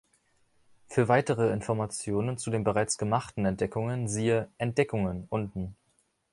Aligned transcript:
Für 0.87 1.09
weitere 1.09 1.51
Informationen 1.51 2.39
zu 2.39 2.49
den 2.49 2.63
bereits 2.63 2.97
gemachten 2.97 3.45
Entdeckungen 3.45 4.07
siehe 4.07 4.49
„Entdeckungen“ 4.57 5.27
unten. 5.29 5.75